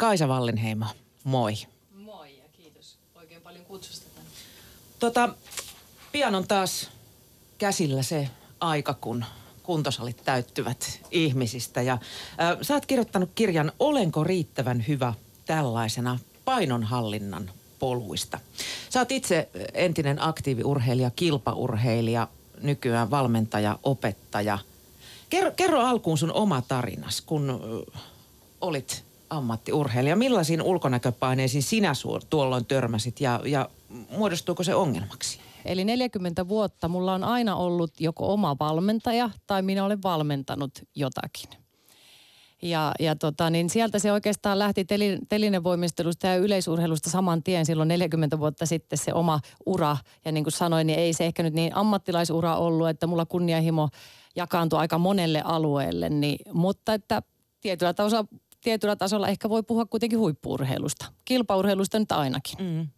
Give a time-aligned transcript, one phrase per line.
[0.00, 0.86] Kaisa Vallinheimo,
[1.24, 1.54] moi.
[1.94, 4.30] Moi ja kiitos oikein paljon kutsusta tänne.
[4.98, 5.28] Tota,
[6.12, 6.90] pian on taas
[7.58, 8.28] käsillä se
[8.60, 9.24] aika, kun
[9.62, 11.82] kuntosalit täyttyvät ihmisistä.
[11.82, 15.14] Ja äh, sä oot kirjoittanut kirjan Olenko riittävän hyvä
[15.46, 18.38] tällaisena painonhallinnan poluista.
[18.90, 22.28] Sä oot itse entinen aktiiviurheilija, kilpaurheilija,
[22.60, 24.58] nykyään valmentaja, opettaja.
[25.30, 28.02] Kerro, kerro alkuun sun oma tarinas, kun äh,
[28.60, 30.16] olit ammattiurheilija.
[30.16, 31.92] Millaisiin ulkonäköpaineisiin sinä
[32.30, 33.68] tuolloin törmäsit ja, ja
[34.16, 35.38] muodostuuko se ongelmaksi?
[35.64, 41.50] Eli 40 vuotta mulla on aina ollut joko oma valmentaja tai minä olen valmentanut jotakin.
[42.62, 47.88] Ja, ja tota, niin sieltä se oikeastaan lähti teli, telinevoimistelusta ja yleisurheilusta saman tien silloin
[47.88, 49.96] 40 vuotta sitten se oma ura.
[50.24, 53.88] Ja niin kuin sanoin, niin ei se ehkä nyt niin ammattilaisura ollut, että mulla kunnianhimo
[54.36, 56.08] jakaantui aika monelle alueelle.
[56.08, 57.22] Niin, mutta että
[57.60, 58.28] tietyllä tasolla,
[58.60, 61.06] tietyllä tasolla ehkä voi puhua kuitenkin huippuurheilusta.
[61.24, 62.58] Kilpaurheilusta nyt ainakin.
[62.58, 62.88] Mm.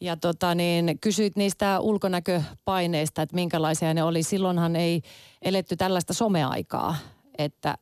[0.00, 4.22] Ja tota niin, kysyit niistä ulkonäköpaineista, että minkälaisia ne oli.
[4.22, 5.02] Silloinhan ei
[5.42, 6.96] eletty tällaista someaikaa,
[7.38, 7.78] että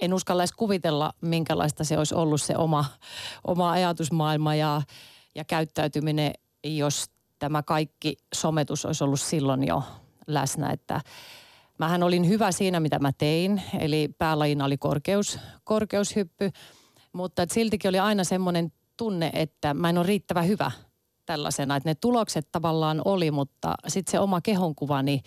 [0.00, 2.84] en uskalla edes kuvitella, minkälaista se olisi ollut se oma,
[3.46, 4.82] oma ajatusmaailma ja,
[5.34, 6.32] ja käyttäytyminen,
[6.64, 7.04] jos
[7.38, 9.82] tämä kaikki sometus olisi ollut silloin jo
[10.26, 10.70] läsnä.
[10.70, 11.00] Että
[11.82, 16.50] mähän olin hyvä siinä, mitä mä tein, eli päälajina oli korkeus, korkeushyppy,
[17.12, 20.70] mutta siltikin oli aina semmoinen tunne, että mä en ole riittävän hyvä
[21.26, 21.76] tällaisena.
[21.76, 25.20] Että ne tulokset tavallaan oli, mutta sitten se oma kehonkuvani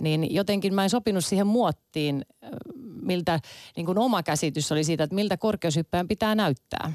[0.00, 2.24] niin niin jotenkin mä en sopinut siihen muottiin,
[3.02, 3.40] miltä
[3.76, 6.92] niin kuin oma käsitys oli siitä, että miltä korkeushyppäjän pitää näyttää.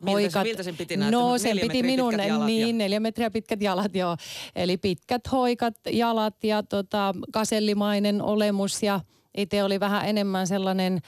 [0.00, 1.20] Miltä, miltä sen piti näyttää?
[1.20, 2.14] No sen piti minun,
[2.46, 2.74] niin ja...
[2.74, 4.16] neljä metriä pitkät jalat joo.
[4.56, 9.00] Eli pitkät hoikat jalat ja tota, kasellimainen olemus ja
[9.36, 10.98] itse oli vähän enemmän sellainen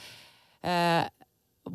[0.63, 1.11] ää,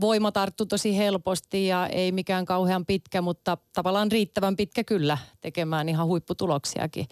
[0.01, 5.89] voima tarttu tosi helposti ja ei mikään kauhean pitkä, mutta tavallaan riittävän pitkä kyllä tekemään
[5.89, 7.05] ihan huipputuloksiakin.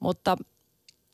[0.00, 0.36] Mutta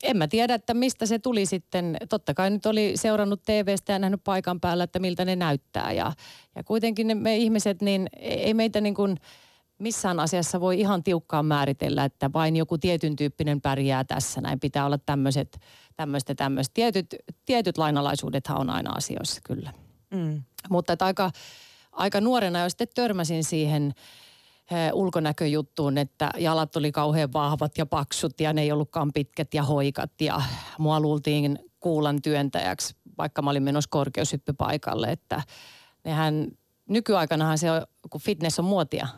[0.05, 1.97] en mä tiedä, että mistä se tuli sitten.
[2.09, 5.92] Totta kai nyt oli seurannut TVstä ja nähnyt paikan päällä, että miltä ne näyttää.
[5.92, 6.12] Ja,
[6.56, 9.16] ja kuitenkin ne, me ihmiset, niin ei meitä niin kuin
[9.78, 14.41] missään asiassa voi ihan tiukkaan määritellä, että vain joku tietyn tyyppinen pärjää tässä.
[14.41, 15.60] Näin pitää olla tämmöiset,
[15.97, 16.75] tämmöistä, tämmöistä.
[16.75, 17.06] Tietyt,
[17.44, 19.72] tietyt lainalaisuudethan on aina asioissa kyllä.
[20.10, 20.43] Mm.
[20.70, 21.31] Mutta että aika,
[21.93, 23.93] aika nuorena jo sitten törmäsin siihen–
[24.92, 30.20] ulkonäköjuttuun, että jalat oli kauhean vahvat ja paksut ja ne ei ollutkaan pitkät ja hoikat
[30.20, 30.42] ja
[30.78, 35.42] mua luultiin kuulan työntäjäksi, vaikka mä olin menossa korkeushyppypaikalle, että
[36.04, 36.48] nehän
[36.88, 39.08] nykyaikanahan se on, kun fitness on muotia,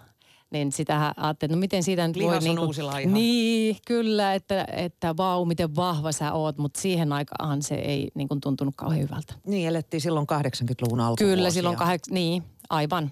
[0.50, 2.38] niin sitä ajattelin, no miten siitä nyt voi...
[2.38, 7.74] Niin, kuin, niin, kyllä, että, että vau, miten vahva sä oot, mutta siihen aikaan se
[7.74, 9.34] ei niin kuin tuntunut kauhean hyvältä.
[9.46, 11.36] Niin, elettiin silloin 80-luvun alkuvuosia.
[11.36, 13.10] Kyllä, silloin kahdeksan, niin, aivan.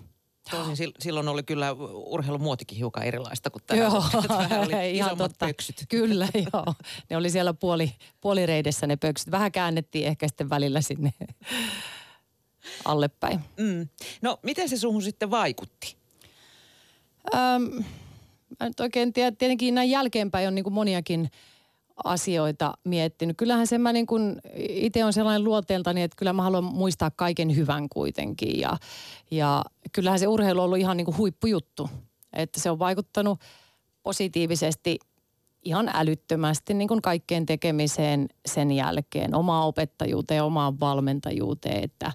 [0.51, 4.05] Tosin silloin oli kyllä urheilumuotikin hiukan erilaista kuin tänä Joo,
[4.67, 5.47] oli ihan totta.
[5.47, 5.85] Pöksyt.
[5.89, 6.75] Kyllä, joo.
[7.11, 9.31] Ne oli siellä puoli, puolireidessä ne pöksyt.
[9.31, 11.13] Vähän käännettiin ehkä sitten välillä sinne
[12.85, 13.41] allepäin.
[13.57, 13.89] Mm.
[14.23, 15.97] No, miten se suhun sitten vaikutti?
[17.35, 17.85] Öm,
[18.61, 19.37] mä nyt oikein tiedä.
[19.37, 21.31] Tietenkin näin jälkeenpäin on niin kuin moniakin
[22.05, 23.37] asioita miettinyt.
[23.37, 27.57] Kyllähän se mä niin kuin, itse on sellainen luonteeltani, että kyllä mä haluan muistaa kaiken
[27.57, 28.61] hyvän kuitenkin.
[28.61, 28.77] Ja,
[29.31, 31.91] ja kyllähän se urheilu on ollut ihan niin kuin huippujuttu.
[32.33, 33.41] Että se on vaikuttanut
[34.03, 34.99] positiivisesti
[35.65, 39.35] ihan älyttömästi niin kuin kaikkeen tekemiseen sen jälkeen.
[39.35, 41.85] Omaa opettajuuteen, omaan valmentajuuteen.
[41.85, 42.13] Että,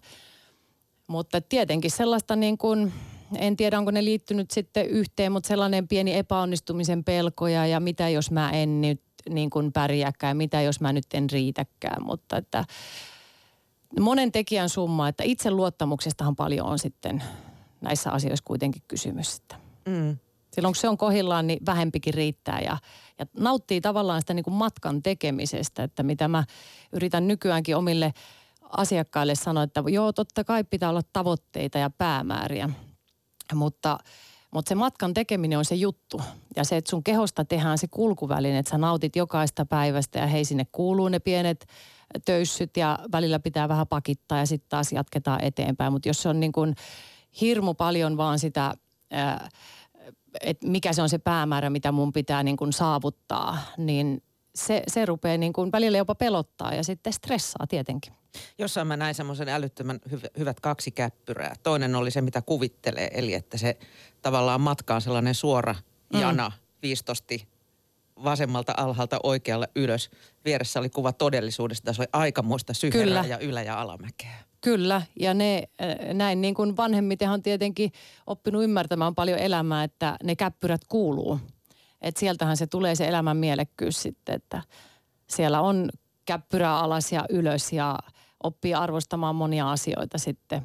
[1.08, 2.94] mutta tietenkin sellaista niin kuin,
[3.38, 8.32] en tiedä onko ne liittynyt sitten yhteen, mutta sellainen pieni epäonnistumisen pelkoja ja mitä jos
[8.32, 12.66] mä en nyt niin kuin pärjääkään, mitä jos mä nyt en riitäkään, mutta että
[14.00, 17.24] monen tekijän summa, että itse luottamuksestahan paljon on sitten
[17.82, 19.38] näissä asioissa kuitenkin kysymys.
[19.38, 19.56] Että.
[19.86, 20.18] Mm.
[20.54, 22.78] Silloin kun se on kohillaan, niin vähempikin riittää ja,
[23.20, 26.44] ja nauttii tavallaan sitä niin kuin matkan tekemisestä, että mitä mä
[26.92, 28.14] yritän nykyäänkin omille
[28.78, 32.70] asiakkaille sanoa, että joo, totta kai pitää olla tavoitteita ja päämääriä,
[33.54, 33.98] mutta–
[34.52, 36.22] mutta se matkan tekeminen on se juttu.
[36.56, 40.46] Ja se, että sun kehosta tehdään se kulkuväline, että sä nautit jokaista päivästä ja hei
[40.46, 41.66] sinne kuuluu ne pienet
[42.26, 45.94] töyssyt ja välillä pitää vähän pakittaa ja sitten taas jatketaan eteenpäin.
[45.94, 46.76] Mutta jos se on niin kuin
[47.42, 48.74] hirmu paljon vaan sitä,
[50.42, 54.24] että mikä se on se päämäärä, mitä mun pitää niin kuin saavuttaa, niin
[54.56, 58.14] se, se rupeaa niin kuin välillä jopa pelottaa ja sitten stressaa tietenkin.
[58.58, 61.56] Jossain mä näin semmoisen älyttömän hyv- hyvät kaksi käppyrää.
[61.64, 63.78] Toinen oli se, mitä kuvittelee, eli että se
[64.22, 65.76] tavallaan matka on sellainen suora
[66.14, 66.20] mm.
[66.20, 66.52] jana,
[66.82, 67.48] viistosti
[68.24, 70.10] vasemmalta alhaalta oikealle ylös.
[70.46, 71.94] Vieressä oli kuva todellisuudesta.
[71.94, 73.26] Se oli aikamoista syherää Kyllä.
[73.26, 74.36] ja ylä- ja alamäkeä.
[74.62, 77.92] Kyllä, ja ne äh, näin niin kuin vanhemmiten on tietenkin
[78.28, 81.40] oppinut ymmärtämään paljon elämää, että ne käppyrät kuuluu.
[82.02, 84.62] Et sieltähän se tulee se elämän mielekkyys sitten, että
[85.30, 85.90] siellä on
[86.26, 88.00] käppyrää alas ja ylös ja
[88.44, 90.62] oppii arvostamaan monia asioita sitten.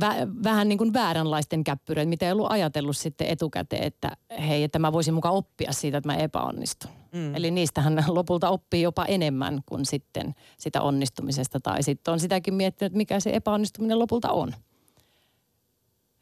[0.00, 4.16] Vä- vähän niin kuin vääränlaisten käppyröitä, mitä ei ollut ajatellut sitten etukäteen, että
[4.48, 6.90] hei, että mä voisin mukaan oppia siitä, että mä epäonnistun.
[7.12, 7.34] Mm.
[7.34, 11.60] Eli niistähän lopulta oppii jopa enemmän kuin sitten sitä onnistumisesta.
[11.60, 14.54] Tai sitten on sitäkin miettinyt, mikä se epäonnistuminen lopulta on.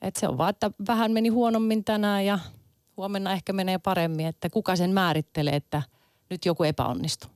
[0.02, 2.38] Et se on vaan, että vähän meni huonommin tänään ja
[2.98, 4.26] huomenna ehkä menee paremmin.
[4.26, 5.82] Että kuka sen määrittelee, että
[6.30, 7.30] nyt joku epäonnistuu.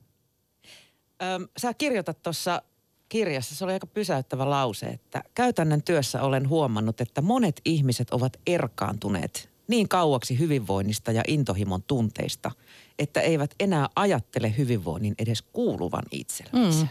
[1.23, 2.61] Öm, sä kirjoitat tuossa
[3.09, 8.37] kirjassa, se oli aika pysäyttävä lause, että käytännön työssä olen huomannut, että monet ihmiset ovat
[8.47, 12.51] erkaantuneet niin kauaksi hyvinvoinnista ja intohimon tunteista,
[12.99, 16.81] että eivät enää ajattele hyvinvoinnin edes kuuluvan itsellensä.
[16.81, 16.87] Mm.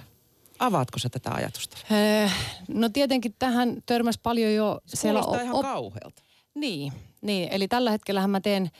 [0.58, 1.76] Avaatko sä tätä ajatusta?
[1.90, 2.28] Öö,
[2.68, 5.20] no tietenkin tähän törmäsi paljon jo Se siellä...
[5.20, 6.22] kuulostaa ihan op- kauhealta.
[6.54, 6.92] Niin,
[7.22, 8.70] niin, eli tällä hetkellähän mä teen,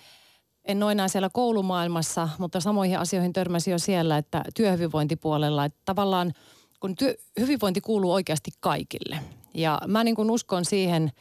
[0.65, 6.33] en ole enää siellä koulumaailmassa, mutta samoihin asioihin törmäsin jo siellä, että työhyvinvointipuolella, että tavallaan
[6.81, 9.19] kun työ, hyvinvointi kuuluu oikeasti kaikille.
[9.55, 11.13] Ja mä niin kuin uskon siihen,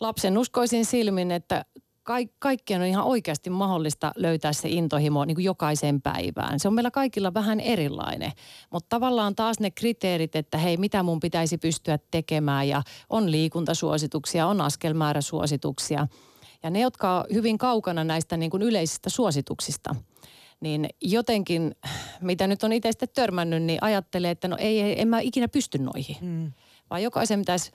[0.00, 1.64] lapsen uskoisin silmin, että
[2.02, 6.60] kaik, kaikkien on ihan oikeasti mahdollista löytää se intohimo niin kuin jokaiseen päivään.
[6.60, 8.32] Se on meillä kaikilla vähän erilainen,
[8.70, 14.46] mutta tavallaan taas ne kriteerit, että hei, mitä mun pitäisi pystyä tekemään ja on liikuntasuosituksia,
[14.46, 16.06] on askelmääräsuosituksia.
[16.62, 19.94] Ja ne, jotka on hyvin kaukana näistä niin kuin yleisistä suosituksista,
[20.60, 21.74] niin jotenkin,
[22.20, 25.48] mitä nyt on itse sitten törmännyt, niin ajattelee, että no ei, ei en mä ikinä
[25.48, 26.16] pysty noihin.
[26.20, 26.52] Mm.
[26.90, 27.70] Vaan jokaisen pitäisi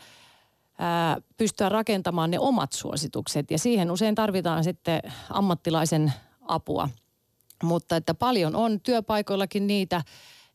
[0.78, 6.90] ää, pystyä rakentamaan ne omat suositukset ja siihen usein tarvitaan sitten ammattilaisen apua.
[7.64, 10.02] Mutta että paljon on työpaikoillakin niitä,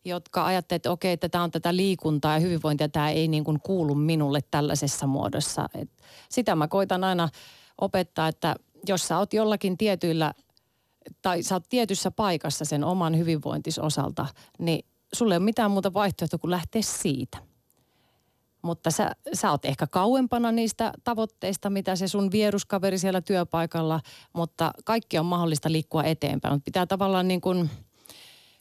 [0.04, 3.60] jotka ajattelevat, että okei, että tämä on tätä liikuntaa ja hyvinvointia, tämä ei niin kuin
[3.60, 5.68] kuulu minulle tällaisessa muodossa.
[5.74, 5.90] Et
[6.28, 7.28] sitä mä koitan aina
[7.80, 8.56] opettaa, että
[8.88, 10.32] jos sä oot jollakin tietyillä
[11.22, 14.26] tai sä oot tietyssä paikassa sen oman hyvinvointis osalta,
[14.58, 17.51] niin sulle ei ole mitään muuta vaihtoehtoa kuin lähteä siitä.
[18.62, 24.00] Mutta sä, sä oot ehkä kauempana niistä tavoitteista, mitä se sun vieruskaveri siellä työpaikalla,
[24.32, 26.54] mutta kaikki on mahdollista liikkua eteenpäin.
[26.54, 27.70] Mutta pitää tavallaan niin kuin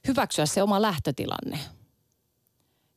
[0.07, 1.59] hyväksyä se oma lähtötilanne.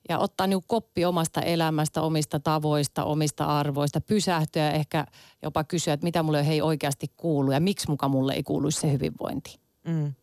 [0.09, 5.07] Ja ottaa niin koppi omasta elämästä, omista tavoista, omista arvoista, pysähtyä ja ehkä
[5.43, 8.93] jopa kysyä, että mitä mulle hei oikeasti kuuluu ja miksi muka mulle ei kuuluisi se
[8.93, 9.59] hyvinvointi.
[9.85, 10.15] Mm.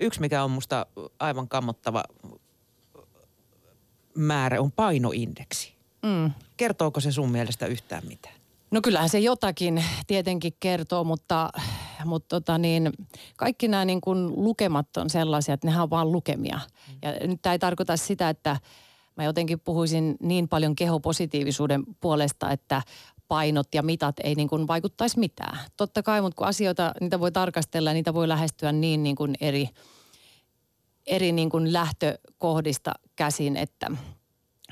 [0.00, 0.86] Yksi, mikä on musta
[1.18, 2.04] aivan kammottava
[4.14, 5.81] määrä, on painoindeksi.
[6.02, 6.30] Mm.
[6.56, 8.34] Kertooko se sun mielestä yhtään mitään?
[8.70, 11.50] No kyllähän se jotakin tietenkin kertoo, mutta,
[12.04, 12.92] mutta tota niin,
[13.36, 16.60] kaikki nämä niin kuin lukemat on sellaisia, että nehän on vaan lukemia.
[17.02, 18.56] Ja nyt tämä ei tarkoita sitä, että
[19.16, 22.82] mä jotenkin puhuisin niin paljon kehopositiivisuuden puolesta, että
[23.28, 25.58] painot ja mitat ei niin kuin vaikuttaisi mitään.
[25.76, 29.34] Totta kai, mutta kun asioita, niitä voi tarkastella ja niitä voi lähestyä niin, niin kuin
[29.40, 29.68] eri,
[31.06, 33.90] eri niin kuin lähtökohdista käsin, että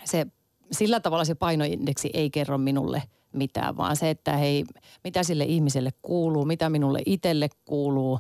[0.05, 0.27] se,
[0.72, 3.02] sillä tavalla se painoindeksi ei kerro minulle
[3.32, 4.64] mitään, vaan se, että hei,
[5.05, 8.19] mitä sille ihmiselle kuuluu, mitä minulle itselle kuuluu.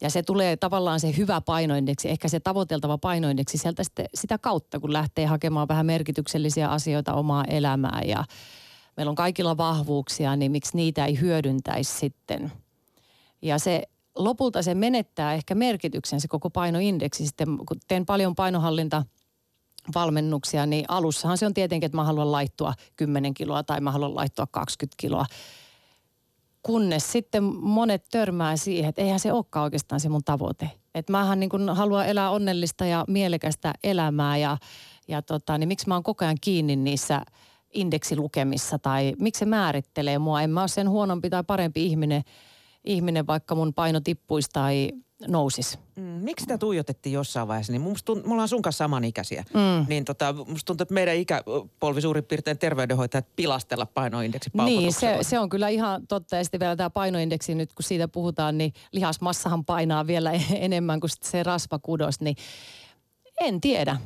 [0.00, 3.82] Ja se tulee tavallaan se hyvä painoindeksi, ehkä se tavoiteltava painoindeksi sieltä
[4.14, 8.24] sitä kautta, kun lähtee hakemaan vähän merkityksellisiä asioita omaa elämää ja
[8.96, 12.52] meillä on kaikilla vahvuuksia, niin miksi niitä ei hyödyntäisi sitten.
[13.42, 13.82] Ja se
[14.16, 17.26] lopulta se menettää ehkä merkityksen se koko painoindeksi.
[17.26, 19.04] Sitten kun teen paljon painohallinta
[19.94, 24.14] valmennuksia, niin alussahan se on tietenkin, että mä haluan laittua 10 kiloa tai mä haluan
[24.14, 25.26] laittua 20 kiloa.
[26.62, 30.70] Kunnes sitten monet törmää siihen, että eihän se olekaan oikeastaan se mun tavoite.
[30.94, 34.58] Että mähän niin haluan elää onnellista ja mielekästä elämää ja,
[35.08, 37.22] ja tota, niin miksi mä oon koko ajan kiinni niissä
[37.74, 40.42] indeksilukemissa tai miksi se määrittelee mua.
[40.42, 42.22] En mä ole sen huonompi tai parempi ihminen,
[42.84, 44.92] ihminen vaikka mun paino tippuisi tai
[45.28, 45.78] nousisi.
[45.96, 47.72] Mm, miksi sitä tuijotettiin jossain vaiheessa?
[47.72, 49.44] Niin musta tunt, mulla on sun kanssa samanikäisiä.
[49.54, 49.86] Mm.
[49.88, 55.38] Niin tota, musta tuntuu, että meidän ikäpolvi suurin piirtein terveydenhoitajat pilastella painoindeksi Niin, se, se
[55.38, 56.36] on kyllä ihan totta.
[56.36, 61.10] Ja sitten vielä tämä painoindeksi nyt, kun siitä puhutaan, niin lihasmassahan painaa vielä enemmän kuin
[61.22, 62.20] se rasvakudos.
[62.20, 62.36] Niin
[63.40, 63.96] en tiedä,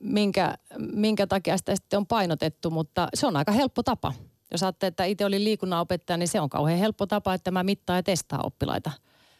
[0.00, 4.12] minkä, minkä takia sitä sitten on painotettu, mutta se on aika helppo tapa.
[4.52, 7.96] Jos ajattelee, että itse olin liikunnanopettaja, niin se on kauhean helppo tapa, että mä mittaan
[7.96, 8.90] ja testaan oppilaita.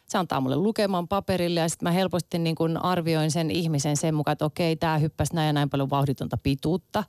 [0.09, 4.15] Se antaa mulle lukemaan paperille ja sitten mä helposti niin kuin arvioin sen ihmisen sen
[4.15, 7.05] mukaan, että okei, tämä hyppäsi näin ja näin paljon vauhditonta pituutta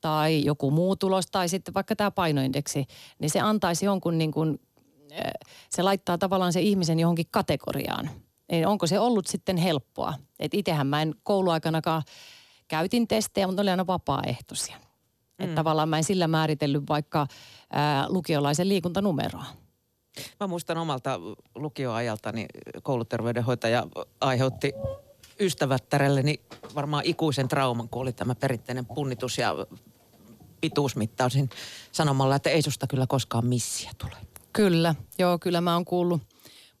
[0.00, 2.86] tai joku muu tulos tai sitten vaikka tämä painoindeksi,
[3.18, 4.60] niin se antaisi jonkun niin kuin,
[5.70, 8.10] se laittaa tavallaan se ihmisen johonkin kategoriaan.
[8.52, 10.14] niin onko se ollut sitten helppoa?
[10.38, 12.02] Et itsehän mä en kouluaikanakaan
[12.68, 14.76] käytin testejä, mutta ne oli aina vapaaehtoisia.
[14.76, 15.44] Mm.
[15.44, 17.26] Että tavallaan mä en sillä määritellyt vaikka
[17.72, 19.44] ää, lukiolaisen liikuntanumeroa.
[20.40, 21.20] Mä muistan omalta
[21.54, 22.46] lukioajaltani
[22.82, 23.86] kouluterveydenhoitaja
[24.20, 24.72] aiheutti
[25.40, 26.40] ystävättärelleni
[26.74, 29.66] varmaan ikuisen trauman, kun oli tämä perinteinen punnitus ja
[30.60, 31.50] pituusmittausin
[31.92, 34.16] sanomalla, että ei susta kyllä koskaan missiä tule.
[34.52, 36.22] Kyllä, joo, kyllä mä oon kuullut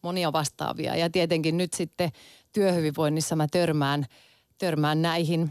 [0.02, 0.96] monia vastaavia.
[0.96, 2.10] Ja tietenkin nyt sitten
[2.52, 4.06] työhyvinvoinnissa mä törmään,
[4.58, 5.50] törmään näihin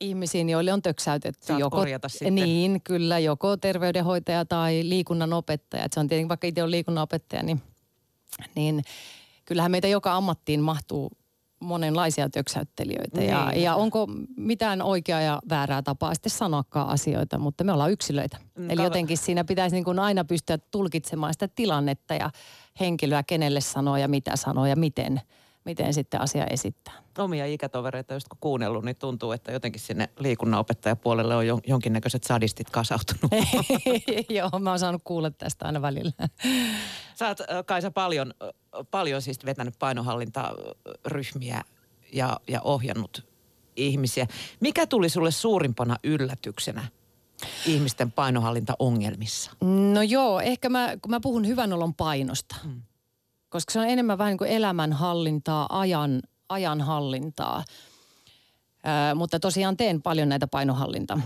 [0.00, 1.46] ihmisiin, joille on töksäytetty.
[1.46, 2.34] Saat joko, korjata sitten.
[2.34, 5.84] Niin, kyllä, joko terveydenhoitaja tai liikunnan opettaja.
[5.84, 7.62] Et se on tietenkin, vaikka itse on liikunnan opettaja, niin,
[8.54, 8.82] niin
[9.44, 11.10] kyllähän meitä joka ammattiin mahtuu
[11.60, 13.20] monenlaisia töksäyttelijöitä.
[13.20, 13.30] Niin.
[13.30, 18.38] Ja, ja onko mitään oikeaa ja väärää tapaa sitten sanoakaan asioita, mutta me ollaan yksilöitä.
[18.58, 22.30] Mm, Eli jotenkin siinä pitäisi niin kuin aina pystyä tulkitsemaan sitä tilannetta ja
[22.80, 25.20] henkilöä, kenelle sanoo ja mitä sanoo ja miten,
[25.64, 26.94] miten sitten asia esittää.
[27.18, 33.32] Omia ikätovereita, just kun kuunnellut, niin tuntuu, että jotenkin sinne liikunnanopettajapuolelle on jonkinnäköiset sadistit kasautunut.
[34.28, 36.12] Joo, mä oon saanut kuulla tästä aina välillä.
[37.14, 38.34] Sä oot, Kaisa, paljon,
[38.90, 41.62] paljon siis vetänyt painohallintaryhmiä
[42.12, 43.30] ja, ja ohjannut
[43.76, 44.26] ihmisiä.
[44.60, 46.88] Mikä tuli sulle suurimpana yllätyksenä
[47.66, 49.50] ihmisten painohallintaongelmissa?
[49.92, 52.82] No joo, ehkä mä, kun mä puhun hyvän olon painosta, hmm.
[53.50, 57.64] Koska se on enemmän vähän niin kuin elämänhallintaa, ajan, ajanhallintaa.
[58.84, 61.20] Ää, mutta tosiaan teen paljon näitä painohallinta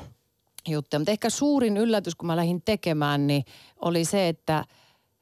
[0.68, 1.00] juttuja.
[1.00, 3.44] Mutta ehkä suurin yllätys, kun mä lähdin tekemään, niin
[3.82, 4.64] oli se, että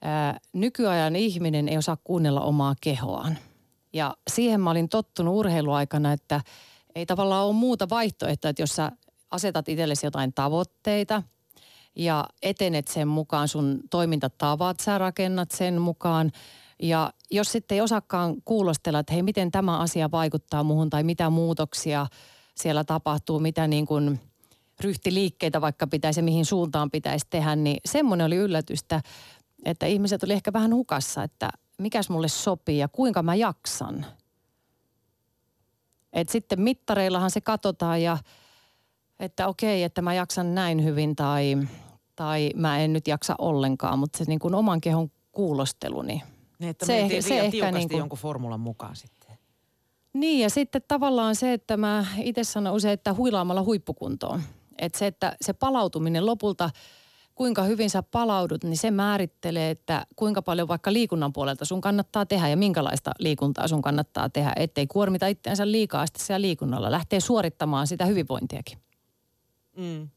[0.02, 3.38] ää, nykyajan ihminen ei osaa kuunnella omaa kehoaan.
[3.92, 6.40] Ja siihen mä olin tottunut urheiluaikana, että
[6.94, 8.92] ei tavallaan ole muuta vaihtoehtoa, että jos sä
[9.30, 11.22] asetat itsellesi jotain tavoitteita
[11.96, 16.32] ja etenet sen mukaan, sun toimintatavat sä rakennat sen mukaan.
[16.82, 21.30] Ja jos sitten ei osaakaan kuulostella, että hei, miten tämä asia vaikuttaa muuhun tai mitä
[21.30, 22.06] muutoksia
[22.54, 24.20] siellä tapahtuu, mitä niin kuin
[24.80, 29.00] ryhtiliikkeitä vaikka pitäisi ja mihin suuntaan pitäisi tehdä, niin semmoinen oli yllätystä,
[29.64, 34.06] että ihmiset oli ehkä vähän hukassa, että mikäs mulle sopii ja kuinka mä jaksan.
[36.12, 38.18] Et sitten mittareillahan se katsotaan ja
[39.20, 41.58] että okei, että mä jaksan näin hyvin tai,
[42.16, 46.12] tai mä en nyt jaksa ollenkaan, mutta se niin kuin oman kehon kuulosteluni.
[46.12, 46.31] Niin,
[46.70, 49.38] että se, se, se ehkä niin kuin, jonkun formulan mukaan sitten.
[50.12, 54.42] Niin ja sitten tavallaan se, että mä itse sanon usein, että huilaamalla huippukuntoon.
[54.78, 56.70] Että se, että se palautuminen lopulta,
[57.34, 62.26] kuinka hyvin sä palaudut, niin se määrittelee, että kuinka paljon vaikka liikunnan puolelta sun kannattaa
[62.26, 66.90] tehdä ja minkälaista liikuntaa sun kannattaa tehdä, ettei kuormita itseänsä liikaa sitten siellä liikunnalla.
[66.90, 68.78] Lähtee suorittamaan sitä hyvinvointiakin.
[69.76, 70.08] Mm.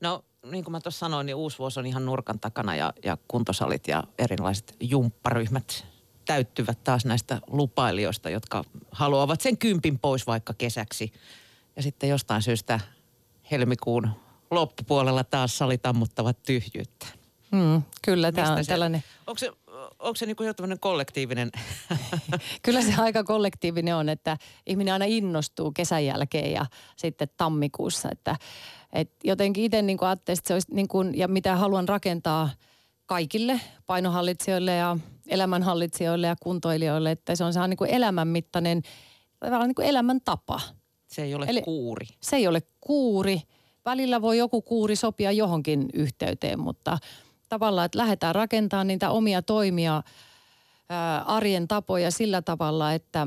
[0.00, 3.18] No niin kuin mä tuossa sanoin, niin uusi vuosi on ihan nurkan takana ja, ja
[3.28, 5.86] kuntosalit ja erilaiset jumpparyhmät
[6.24, 11.12] täyttyvät taas näistä lupailijoista, jotka haluavat sen kympin pois vaikka kesäksi.
[11.76, 12.80] Ja sitten jostain syystä
[13.50, 14.10] helmikuun
[14.50, 17.06] loppupuolella taas salit ammuttavat tyhjyyttä.
[17.52, 19.04] Mm, kyllä, tämä on se, tällainen...
[19.26, 19.52] Onko se,
[19.98, 21.50] onko se niin kuin kollektiivinen?
[22.62, 24.36] Kyllä se aika kollektiivinen on, että
[24.66, 28.08] ihminen aina innostuu kesän jälkeen ja sitten tammikuussa.
[28.12, 28.36] Että,
[28.92, 32.50] et jotenkin itse niin ajattelin, että se olisi niin kuin, ja mitä haluan rakentaa
[33.06, 38.82] kaikille painohallitsijoille ja elämänhallitsijoille ja kuntoilijoille, että se on sehän niin kuin elämänmittainen,
[39.40, 40.60] tavallaan niin kuin elämäntapa.
[41.06, 42.06] Se ei ole Eli kuuri.
[42.22, 43.40] Se ei ole kuuri.
[43.84, 46.98] Välillä voi joku kuuri sopia johonkin yhteyteen, mutta–
[47.48, 50.02] tavallaan, että lähdetään rakentamaan niitä omia toimia,
[50.88, 53.26] ää, arjen tapoja sillä tavalla, että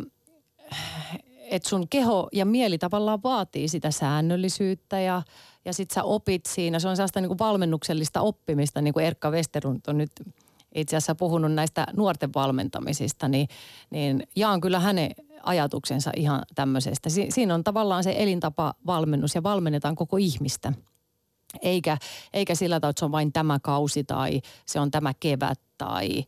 [1.50, 5.22] et sun keho ja mieli tavallaan vaatii sitä säännöllisyyttä ja,
[5.66, 6.80] ja sit sä opit siinä.
[6.80, 10.12] Se on sellaista niin kuin valmennuksellista oppimista, niin kuin Erkka Westerlund on nyt
[10.76, 13.48] itse asiassa puhunut näistä nuorten valmentamisista, niin,
[13.90, 15.12] niin jaan kyllä hänen
[15.44, 17.10] ajatuksensa ihan tämmöisestä.
[17.10, 20.74] Si- siinä on tavallaan se elintapa valmennus ja valmennetaan koko ihmistä–
[21.62, 21.98] eikä,
[22.34, 26.24] eikä sillä tavalla, että se on vain tämä kausi tai se on tämä kevät tai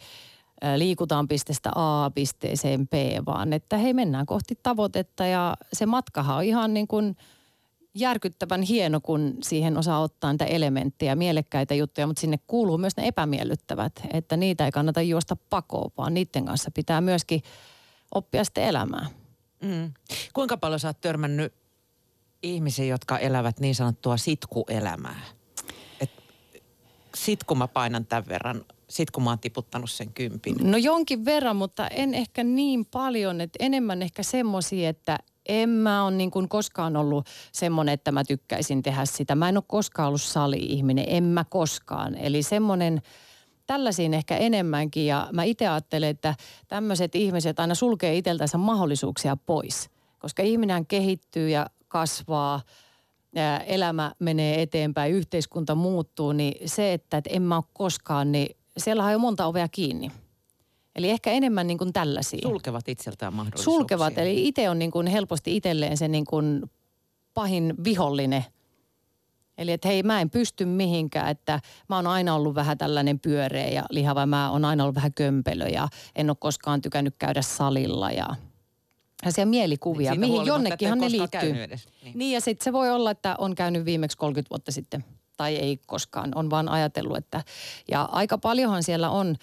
[0.75, 2.93] liikutaan pisteestä A pisteeseen B,
[3.25, 7.17] vaan että hei mennään kohti tavoitetta ja se matkahan on ihan niin kuin
[7.95, 13.07] järkyttävän hieno, kun siihen osaa ottaa niitä elementtejä, mielekkäitä juttuja, mutta sinne kuuluu myös ne
[13.07, 17.41] epämiellyttävät, että niitä ei kannata juosta pakoon, vaan niiden kanssa pitää myöskin
[18.15, 19.05] oppia sitten elämää.
[19.63, 19.93] Mm.
[20.33, 21.53] Kuinka paljon sä oot törmännyt
[22.43, 25.19] ihmisiä, jotka elävät niin sanottua sitkuelämää.
[26.01, 26.11] Et
[27.15, 30.55] sit kun mä painan tämän verran, sit kun mä oon tiputtanut sen kympin.
[30.59, 36.03] No jonkin verran, mutta en ehkä niin paljon, että enemmän ehkä semmoisia, että en mä
[36.03, 39.35] ole niin kuin koskaan ollut semmoinen, että mä tykkäisin tehdä sitä.
[39.35, 42.15] Mä en ole koskaan ollut sali-ihminen, en mä koskaan.
[42.15, 43.01] Eli semmoinen
[43.67, 46.35] tällaisiin ehkä enemmänkin ja mä itse ajattelen, että
[46.67, 52.61] tämmöiset ihmiset aina sulkee itseltänsä mahdollisuuksia pois, koska ihminen kehittyy ja kasvaa,
[53.65, 59.03] elämä menee eteenpäin, yhteiskunta muuttuu, niin se, että et en mä ole koskaan, niin siellä
[59.03, 60.11] on jo monta ovea kiinni.
[60.95, 62.39] Eli ehkä enemmän niin kuin tällaisia.
[62.41, 63.73] Sulkevat itseltään mahdollisuuksia.
[63.79, 66.71] Sulkevat, eli itse on niin kuin helposti itselleen se niin kuin
[67.33, 68.45] pahin vihollinen.
[69.57, 71.59] Eli että hei, mä en pysty mihinkään, että
[71.89, 74.25] mä oon aina ollut vähän tällainen pyöreä ja lihava.
[74.25, 78.27] Mä oon aina ollut vähän kömpelö ja en ole koskaan tykännyt käydä salilla ja
[79.29, 81.63] siellä mielikuvia, Niin mihin jonnekinhan ne liittyy.
[81.63, 81.87] edes.
[82.03, 82.17] Niin.
[82.19, 85.05] Niin ja sitten se voi olla, että on käynyt viimeksi 30 vuotta sitten.
[85.37, 87.43] Tai ei koskaan, on vaan ajatellut, että...
[87.91, 89.35] Ja aika paljonhan siellä on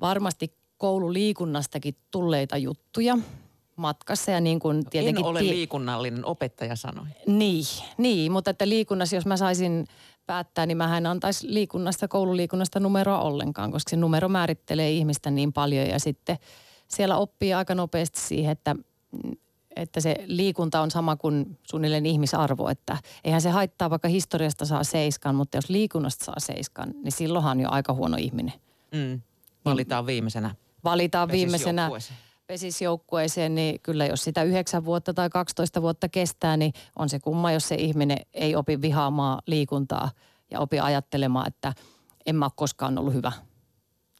[0.00, 3.18] varmasti koululiikunnastakin tulleita juttuja
[3.76, 5.24] matkassa ja niin kuin tietenkin...
[5.24, 7.06] En ole tie- liikunnallinen, opettaja sanoi.
[7.26, 7.64] Niin,
[7.98, 9.86] niin, mutta että liikunnassa, jos mä saisin
[10.26, 15.52] päättää, niin mä en antaisi liikunnasta, koululiikunnasta numeroa ollenkaan, koska se numero määrittelee ihmistä niin
[15.52, 16.38] paljon ja sitten
[16.88, 18.76] siellä oppii aika nopeasti siihen, että,
[19.76, 24.84] että se liikunta on sama kuin suunnilleen ihmisarvo, että eihän se haittaa, vaikka historiasta saa
[24.84, 28.54] seiskan, mutta jos liikunnasta saa seiskan, niin silloinhan on jo aika huono ihminen.
[28.92, 29.20] Mm.
[29.64, 30.54] Valitaan viimeisenä.
[30.84, 32.18] Valitaan viimeisenä joukkueeseen.
[32.46, 37.52] pesisjoukkueeseen, niin kyllä jos sitä 9 vuotta tai 12 vuotta kestää, niin on se kumma,
[37.52, 40.10] jos se ihminen ei opi vihaamaan liikuntaa
[40.50, 41.72] ja opi ajattelemaan, että
[42.26, 43.32] en mä ole koskaan ollut hyvä.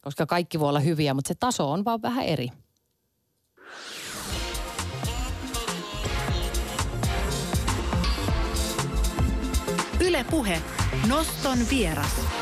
[0.01, 2.49] Koska kaikki voi olla hyviä, mutta se taso on vaan vähän eri.
[10.01, 10.61] Yle Puhe.
[11.07, 12.38] Noston vieras.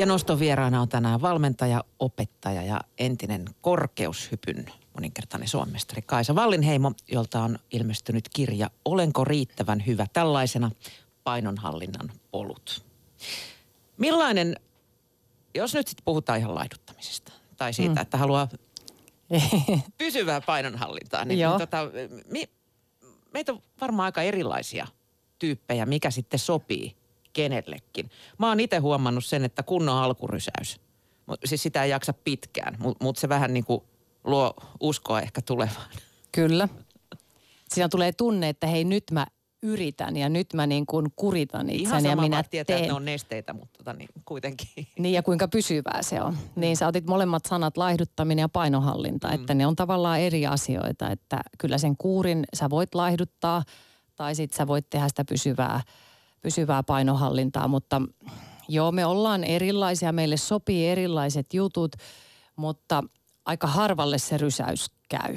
[0.00, 7.42] Ja noston vieraana on tänään valmentaja, opettaja ja entinen korkeushypyn moninkertainen suomestari Kaisa Vallinheimo, jolta
[7.42, 10.70] on ilmestynyt kirja Olenko riittävän hyvä tällaisena
[11.24, 12.84] painonhallinnan polut.
[13.96, 14.56] Millainen,
[15.54, 18.02] jos nyt sitten puhutaan ihan laiduttamisesta tai siitä, mm.
[18.02, 18.48] että haluaa
[19.98, 21.78] pysyvää painonhallintaa, niin, niin tota,
[22.30, 22.50] mi,
[23.32, 24.86] meitä on varmaan aika erilaisia
[25.38, 26.99] tyyppejä, mikä sitten sopii
[27.32, 28.10] kenellekin.
[28.38, 30.80] Mä oon itse huomannut sen, että kunnon alkurysäys,
[31.44, 33.82] siis sitä ei jaksa pitkään, mutta mut se vähän niin kuin
[34.24, 35.90] luo uskoa ehkä tulevaan.
[36.32, 36.68] Kyllä.
[37.68, 39.26] Siinä tulee tunne, että hei nyt mä
[39.62, 42.84] yritän ja nyt mä niin kuin kuritan Ihan itseäni ja sama minä tietää, teen.
[42.84, 44.68] että ne on nesteitä, mutta tota, niin, kuitenkin.
[44.98, 46.38] Niin ja kuinka pysyvää se on.
[46.56, 49.34] Niin sä otit molemmat sanat, laihduttaminen ja painohallinta, mm.
[49.34, 51.10] että ne on tavallaan eri asioita.
[51.10, 53.62] Että kyllä sen kuurin sä voit laihduttaa
[54.16, 55.80] tai sit sä voit tehdä sitä pysyvää,
[56.42, 57.68] pysyvää painohallintaa.
[57.68, 58.02] Mutta
[58.68, 61.96] joo, me ollaan erilaisia, meille sopii erilaiset jutut,
[62.56, 63.04] mutta
[63.44, 65.36] aika harvalle se rysäys käy.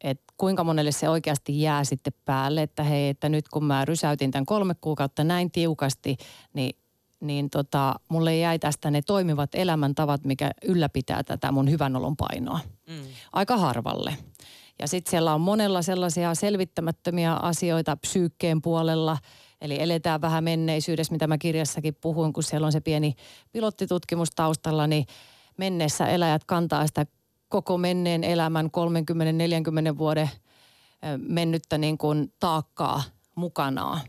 [0.00, 4.30] Et kuinka monelle se oikeasti jää sitten päälle, että hei, että nyt kun mä rysäytin
[4.30, 6.16] tämän kolme kuukautta näin tiukasti,
[6.54, 6.80] niin
[7.20, 12.60] niin tota, mulle jäi tästä ne toimivat elämäntavat, mikä ylläpitää tätä mun hyvän olon painoa.
[12.88, 13.02] Mm.
[13.32, 14.16] Aika harvalle.
[14.78, 19.18] Ja sitten siellä on monella sellaisia selvittämättömiä asioita psyykkeen puolella.
[19.60, 23.14] Eli eletään vähän menneisyydessä, mitä mä kirjassakin puhuin, kun siellä on se pieni
[23.52, 25.06] pilottitutkimus taustalla, niin
[25.56, 27.06] menneessä eläjät kantaa sitä
[27.48, 28.70] koko menneen elämän
[29.94, 30.30] 30-40 vuoden
[31.16, 33.02] mennyttä niin kuin taakkaa
[33.34, 34.00] mukanaan.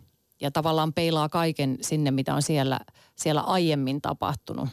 [0.41, 2.79] Ja tavallaan peilaa kaiken sinne, mitä on siellä,
[3.15, 4.69] siellä aiemmin tapahtunut.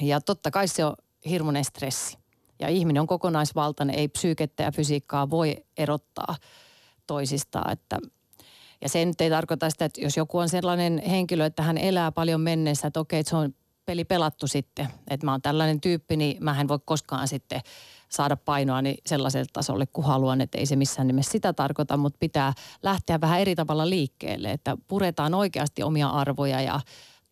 [0.00, 0.94] Ja totta kai se on
[1.28, 2.18] hirmuinen stressi.
[2.60, 6.36] Ja ihminen on kokonaisvaltainen, ei psyykettä ja fysiikkaa voi erottaa
[7.06, 7.72] toisistaan.
[7.72, 7.98] Että,
[8.80, 12.12] ja se nyt ei tarkoita sitä, että jos joku on sellainen henkilö, että hän elää
[12.12, 13.54] paljon menneessä, että okei, että se on
[13.88, 14.88] peli pelattu sitten.
[15.10, 17.60] Että mä oon tällainen tyyppi, niin mä en voi koskaan sitten
[18.08, 22.16] saada painoa niin sellaiselle tasolle kuin haluan, että ei se missään nimessä sitä tarkoita, mutta
[22.20, 26.80] pitää lähteä vähän eri tavalla liikkeelle, että puretaan oikeasti omia arvoja ja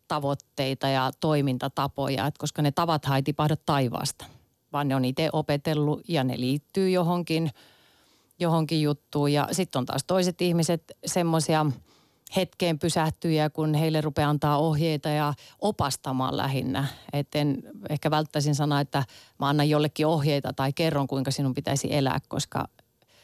[0.07, 4.25] tavoitteita ja toimintatapoja, että koska ne tavat ei tipahda taivaasta,
[4.73, 7.49] vaan ne on itse opetellut ja ne liittyy johonkin,
[8.39, 9.33] johonkin juttuun.
[9.33, 11.65] Ja sitten on taas toiset ihmiset semmoisia
[12.35, 16.87] hetkeen pysähtyjä, kun heille rupeaa antaa ohjeita ja opastamaan lähinnä.
[17.13, 19.03] Et en ehkä välttäisin sanoa, että
[19.39, 22.67] mä annan jollekin ohjeita tai kerron, kuinka sinun pitäisi elää, koska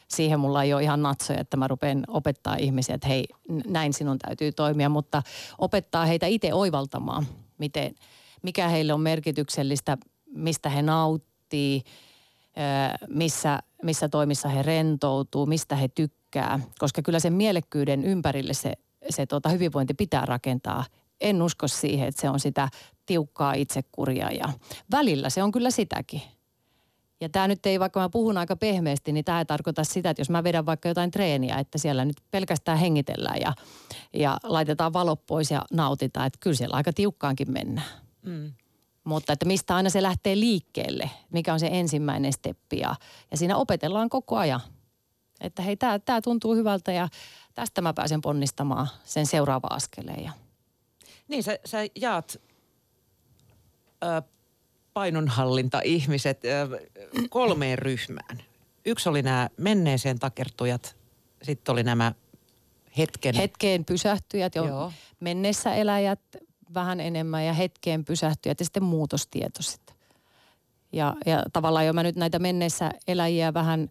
[0.08, 3.26] siihen mulla ei ole ihan natsoja, että mä rupean opettaa ihmisiä, että hei,
[3.68, 5.22] näin sinun täytyy toimia, mutta
[5.58, 7.96] opettaa heitä itse oivaltamaan, miten,
[8.42, 11.84] mikä heille on merkityksellistä, mistä he nauttii,
[13.10, 16.60] missä, missä toimissa he rentoutuu, mistä he tykkää.
[16.80, 18.74] Koska kyllä sen mielekkyyden ympärille se,
[19.10, 20.86] se tota hyvinvointi pitää rakentaa.
[21.22, 22.70] En usko siihen, että se on sitä
[23.06, 24.50] tiukkaa itsekuria ja
[24.92, 26.22] välillä se on kyllä sitäkin.
[27.22, 30.22] Ja tämä nyt ei, vaikka mä puhun aika pehmeästi, niin tämä ei tarkoita sitä, että
[30.22, 33.54] jos mä vedän vaikka jotain treeniä, että siellä nyt pelkästään hengitellään ja,
[34.14, 36.28] ja laitetaan valot pois ja nautitaan.
[36.28, 37.88] Että kyllä siellä aika tiukkaankin mennään.
[38.22, 38.54] Mm.
[39.04, 42.96] Mutta että mistä aina se lähtee liikkeelle, mikä on se ensimmäinen steppi ja,
[43.32, 44.62] ja siinä opetellaan koko ajan.
[45.42, 47.08] Että hei, tämä tuntuu hyvältä ja
[47.54, 50.24] tästä mä pääsen ponnistamaan sen seuraava askeleen.
[50.24, 50.32] Ja.
[51.28, 52.42] Niin, sä, sä jaat
[54.04, 54.22] ö,
[54.94, 56.80] painonhallinta-ihmiset ö,
[57.30, 58.44] kolmeen ryhmään.
[58.86, 60.96] Yksi oli nämä menneeseen takertujat,
[61.42, 62.14] sitten oli nämä
[62.98, 63.36] hetken...
[63.36, 64.92] Hetkeen pysähtyjät, jo Joo.
[65.20, 66.20] mennessä eläjät
[66.74, 69.96] vähän enemmän ja hetkeen pysähtyjät ja sitten muutostietoiset.
[70.92, 73.90] Ja, ja tavallaan jo mä nyt näitä menneissä eläjiä vähän,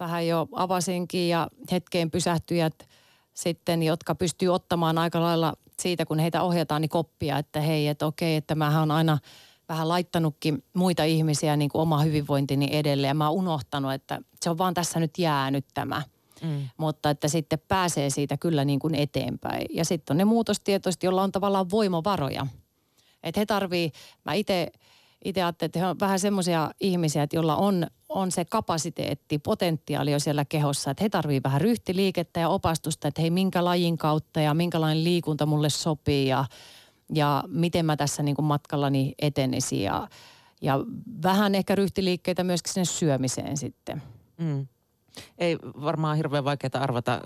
[0.00, 2.88] vähän jo avasinkin ja hetkeen pysähtyjät
[3.34, 8.06] sitten, jotka pystyy ottamaan aika lailla siitä, kun heitä ohjataan, niin koppia, että hei, että
[8.06, 9.18] okei, että mähän on aina
[9.68, 14.50] vähän laittanutkin muita ihmisiä niin kuin oma hyvinvointini edelle ja mä oon unohtanut, että se
[14.50, 16.02] on vaan tässä nyt jäänyt tämä–
[16.42, 16.68] Mm.
[16.76, 19.66] Mutta että sitten pääsee siitä kyllä niin kuin eteenpäin.
[19.70, 22.46] Ja sitten on ne muutostietoiset, joilla on tavallaan voimavaroja.
[23.22, 23.92] Että he tarvii,
[24.24, 24.72] mä itse
[25.24, 30.12] itse ajattelin, että he on vähän semmoisia ihmisiä, että joilla on, on se kapasiteetti, potentiaali
[30.12, 34.40] jo siellä kehossa, että he tarvii vähän ryhtiliikettä ja opastusta, että hei minkä lajin kautta
[34.40, 36.44] ja minkälainen liikunta mulle sopii ja,
[37.14, 40.08] ja miten mä tässä niin kuin matkallani etenisin ja,
[40.62, 40.78] ja
[41.22, 44.02] vähän ehkä ryhtiliikkeitä myöskin sen syömiseen sitten.
[44.38, 44.66] Mm
[45.38, 47.20] ei varmaan hirveän vaikeaa arvata,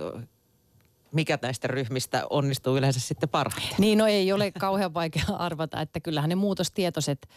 [1.13, 3.77] mikä näistä ryhmistä onnistuu yleensä sitten parhaiten.
[3.79, 7.29] Niin, no ei ole kauhean vaikea arvata, että kyllähän ne muutostietoiset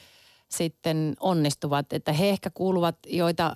[0.50, 3.56] sitten onnistuvat, että he ehkä kuuluvat, joita,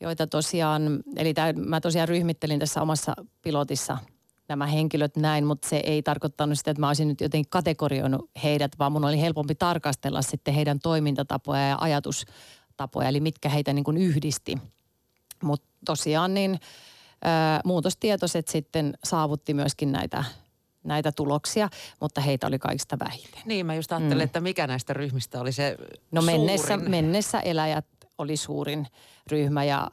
[0.00, 3.98] joita tosiaan, eli tämä, mä tosiaan ryhmittelin tässä omassa pilotissa
[4.48, 8.72] nämä henkilöt näin, mutta se ei tarkoittanut sitä, että mä olisin nyt jotenkin kategorioinut heidät,
[8.78, 13.96] vaan mun oli helpompi tarkastella sitten heidän toimintatapoja ja ajatustapoja, eli mitkä heitä niin kuin
[13.96, 14.58] yhdisti.
[15.42, 16.60] Mutta tosiaan niin
[17.24, 20.24] ää, muutostietoiset sitten saavutti myöskin näitä
[20.84, 21.68] näitä tuloksia,
[22.00, 23.42] mutta heitä oli kaikista vähiten.
[23.44, 24.24] Niin, mä just ajattelin, mm.
[24.24, 25.76] että mikä näistä ryhmistä oli se
[26.10, 27.86] No mennessä, mennessä eläjät
[28.18, 28.86] oli suurin
[29.30, 29.90] ryhmä ja,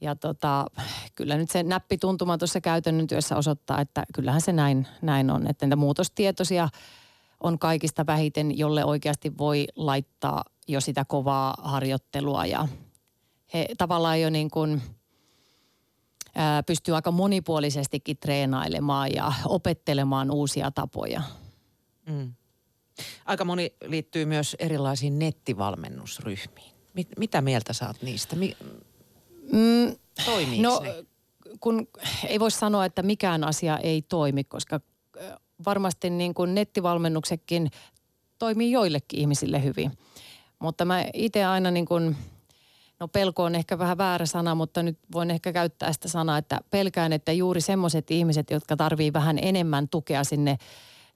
[0.00, 0.66] ja tota,
[1.14, 5.46] kyllä nyt se näppituntuma tuossa käytännön työssä osoittaa, että kyllähän se näin, näin on.
[5.50, 6.68] Että niitä muutostietoisia
[7.40, 12.68] on kaikista vähiten, jolle oikeasti voi laittaa jo sitä kovaa harjoittelua ja
[13.54, 14.82] he tavallaan jo niin kuin–
[16.66, 21.22] pystyy aika monipuolisestikin treenailemaan ja opettelemaan uusia tapoja.
[22.08, 22.34] Mm.
[23.26, 26.72] Aika moni liittyy myös erilaisiin nettivalmennusryhmiin.
[26.94, 28.36] Mit, mitä mieltä saat niistä?
[28.36, 28.56] Mi,
[29.52, 29.96] mm,
[30.60, 31.04] no, ne?
[31.60, 31.88] kun
[32.28, 34.80] ei voi sanoa, että mikään asia ei toimi, koska
[35.66, 37.70] varmasti niin kuin nettivalmennuksetkin
[38.38, 39.92] toimii joillekin ihmisille hyvin.
[40.58, 42.16] Mutta mä itse aina niin kuin–
[43.00, 46.60] no pelko on ehkä vähän väärä sana, mutta nyt voin ehkä käyttää sitä sanaa, että
[46.70, 50.56] pelkään, että juuri semmoiset ihmiset, jotka tarvii vähän enemmän tukea sinne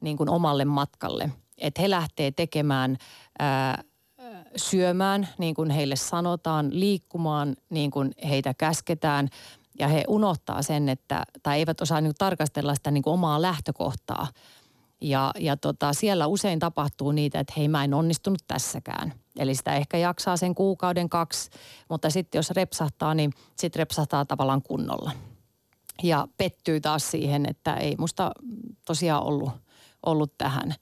[0.01, 2.97] niin kuin omalle matkalle, että he lähtee tekemään
[3.39, 3.83] ää,
[4.57, 9.29] syömään, niin kuin heille sanotaan, liikkumaan, niin kuin heitä käsketään.
[9.79, 14.29] Ja he unohtaa sen, että, tai eivät osaa niin tarkastella sitä niin kuin omaa lähtökohtaa.
[15.01, 19.13] Ja, ja tota, siellä usein tapahtuu niitä, että hei mä en onnistunut tässäkään.
[19.41, 21.51] Eli sitä ehkä jaksaa sen kuukauden kaksi,
[21.89, 25.13] mutta sitten jos repsahtaa, niin sitten repsahtaa tavallaan kunnolla.
[26.03, 28.33] Ja pettyy taas siihen, että ei musta
[28.87, 29.53] tosiaan ollut,
[30.07, 30.75] ollut tähän.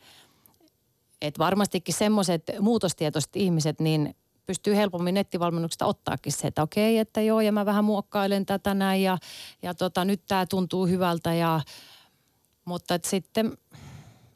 [1.23, 4.15] Et varmastikin semmoiset muutostietoiset ihmiset, niin
[4.47, 9.03] pystyy helpommin nettivalmennuksesta ottaakin se, että okei, että joo, ja mä vähän muokkailen tätä näin,
[9.03, 9.19] ja,
[9.63, 11.61] ja tota, nyt tämä tuntuu hyvältä, ja,
[12.65, 13.59] mutta et sitten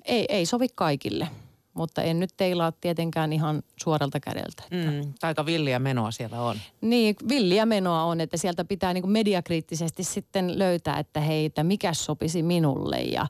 [0.04, 1.28] ei, ei sovi kaikille
[1.74, 4.62] mutta en nyt teilaa tietenkään ihan suoralta kädeltä.
[4.70, 6.56] Mm, aika villiä menoa siellä on.
[6.80, 11.64] Niin, villiä menoa on, että sieltä pitää niin kuin mediakriittisesti sitten löytää, että hei, että
[11.64, 13.26] mikä sopisi minulle ja,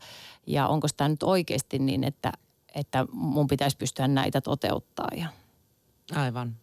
[0.47, 2.33] ja onko tämä nyt oikeasti niin, että,
[2.75, 5.09] että mun pitäisi pystyä näitä toteuttaa.
[5.17, 5.27] Ja.
[6.15, 6.57] Aivan.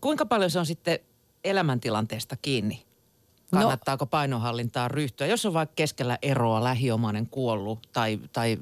[0.00, 0.98] Kuinka paljon se on sitten
[1.44, 2.89] elämäntilanteesta kiinni?
[3.52, 3.58] No.
[3.58, 5.26] kannattaako no, painonhallintaa ryhtyä.
[5.26, 8.58] Jos on vaikka keskellä eroa lähiomainen kuollut tai, tai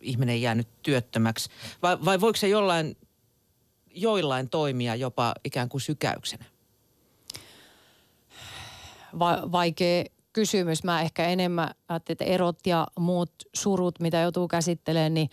[0.00, 1.50] ihminen jäänyt työttömäksi,
[1.82, 2.96] vai, vai voiko se jollain,
[3.94, 6.44] joillain toimia jopa ikään kuin sykäyksenä?
[9.18, 10.84] Va- vaikea kysymys.
[10.84, 15.30] Mä ehkä enemmän ajattelin, että erot ja muut surut, mitä joutuu käsittelemään, niin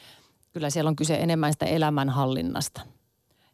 [0.53, 2.81] kyllä siellä on kyse enemmän sitä elämänhallinnasta–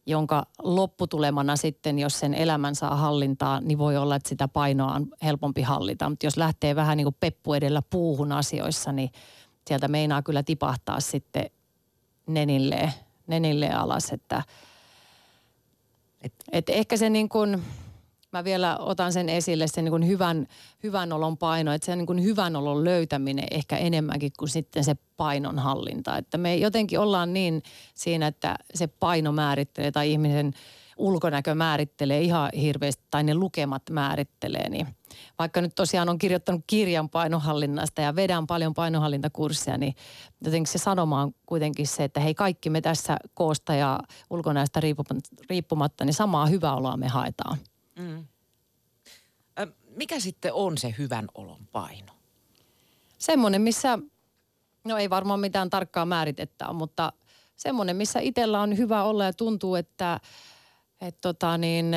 [0.07, 5.07] jonka lopputulemana sitten, jos sen elämän saa hallintaa, niin voi olla, että sitä painoa on
[5.23, 6.09] helpompi hallita.
[6.09, 9.09] Mutta jos lähtee vähän niin kuin peppu edellä puuhun asioissa, niin
[9.67, 11.49] sieltä meinaa kyllä tipahtaa sitten
[12.27, 12.93] nenille,
[13.27, 14.09] nenille alas.
[14.11, 14.43] Että,
[16.21, 17.63] et, et ehkä se niin kuin
[18.31, 20.47] mä vielä otan sen esille, sen niin kuin hyvän,
[20.83, 24.95] hyvän olon paino, että se niin kuin hyvän olon löytäminen ehkä enemmänkin kuin sitten se
[25.17, 26.17] painon hallinta.
[26.17, 27.63] Että me jotenkin ollaan niin
[27.93, 30.53] siinä, että se paino määrittelee tai ihmisen
[30.97, 34.87] ulkonäkö määrittelee ihan hirveästi tai ne lukemat määrittelee, niin
[35.39, 39.95] vaikka nyt tosiaan on kirjoittanut kirjan painohallinnasta ja vedän paljon painohallintakursseja, niin
[40.45, 44.81] jotenkin se sanoma on kuitenkin se, että hei kaikki me tässä koosta ja ulkonäöstä
[45.49, 47.57] riippumatta, niin samaa hyvää oloa me haetaan.
[47.97, 48.25] Mm.
[49.95, 52.13] Mikä sitten on se hyvän olon paino?
[53.17, 53.99] Semmoinen, missä,
[54.83, 57.13] no ei varmaan mitään tarkkaa määritettä mutta
[57.55, 60.19] semmoinen, missä itsellä on hyvä olla ja tuntuu, että
[61.01, 61.95] et tota niin,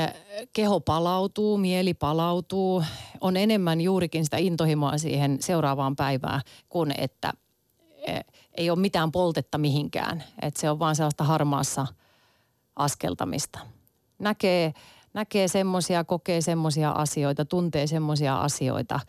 [0.52, 2.84] keho palautuu, mieli palautuu,
[3.20, 7.32] on enemmän juurikin sitä intohimoa siihen seuraavaan päivään, kuin että
[8.06, 8.20] e,
[8.54, 10.24] ei ole mitään poltetta mihinkään.
[10.42, 11.86] Et se on vaan sellaista harmaassa
[12.76, 13.58] askeltamista.
[14.18, 14.74] Näkee
[15.14, 19.00] näkee semmoisia, kokee semmoisia asioita, tuntee semmoisia asioita,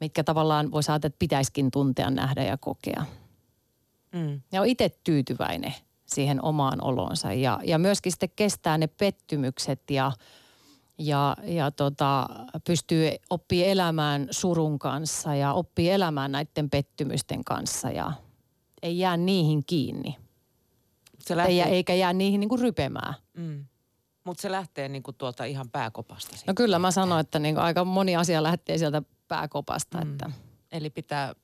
[0.00, 3.04] mitkä tavallaan voi saada, että pitäisikin tuntea, nähdä ja kokea.
[4.12, 4.40] Mm.
[4.52, 5.74] Ja on itse tyytyväinen
[6.06, 10.12] siihen omaan olonsa ja, ja myöskin sitten kestää ne pettymykset ja,
[10.98, 12.26] ja, ja tota,
[12.66, 18.12] pystyy oppii elämään surun kanssa ja oppii elämään näiden pettymysten kanssa ja
[18.82, 20.16] ei jää niihin kiinni.
[21.18, 21.64] Se lähtee...
[21.64, 23.14] Eikä jää niihin niin kuin rypemään.
[23.36, 23.64] Mm.
[24.26, 26.36] Mutta se lähtee niinku tuolta ihan pääkopasta.
[26.46, 29.98] No kyllä mä sanoin, että niinku aika moni asia lähtee sieltä pääkopasta.
[29.98, 30.12] Mm.
[30.12, 30.30] Että.
[30.72, 31.34] Eli pitää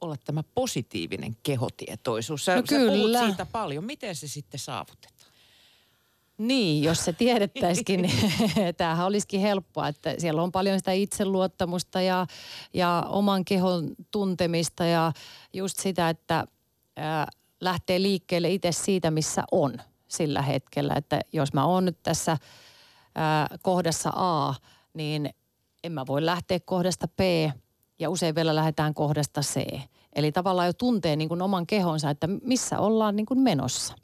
[0.00, 2.44] olla tämä positiivinen kehotietoisuus.
[2.44, 2.92] Sä, no sä kyllä.
[2.92, 3.84] puhut siitä paljon.
[3.84, 5.30] Miten se sitten saavutetaan?
[6.38, 8.32] Niin, jos se tiedettäisikin, niin
[8.76, 12.26] tämähän olisikin helppoa, että siellä on paljon sitä itseluottamusta ja,
[12.74, 15.12] ja oman kehon tuntemista ja
[15.52, 16.46] just sitä, että
[16.96, 17.26] ää,
[17.60, 19.78] lähtee liikkeelle itse siitä, missä on–
[20.10, 22.36] sillä hetkellä, että jos mä oon nyt tässä
[23.14, 24.54] ää, kohdassa A,
[24.94, 25.30] niin
[25.84, 27.20] en mä voi lähteä kohdasta B
[27.98, 29.80] ja usein vielä lähdetään kohdasta C.
[30.12, 33.94] Eli tavallaan jo tuntee niin kuin oman kehonsa, että missä ollaan niin kuin menossa.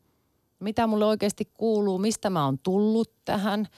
[0.60, 3.66] Mitä mulle oikeasti kuuluu, mistä mä oon tullut tähän–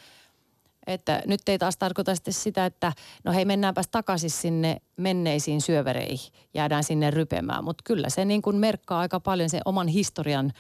[0.88, 2.92] että nyt ei taas tarkoita sitä, että
[3.24, 7.64] no hei mennäänpäs takaisin sinne menneisiin syövereihin, jäädään sinne rypemään.
[7.64, 10.52] Mutta kyllä se niin kuin merkkaa aika paljon sen oman historian